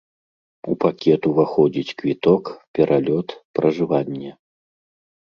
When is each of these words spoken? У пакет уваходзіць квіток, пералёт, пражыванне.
У 0.71 0.77
пакет 0.85 1.21
уваходзіць 1.33 1.95
квіток, 2.01 2.43
пералёт, 2.79 3.27
пражыванне. 3.57 4.31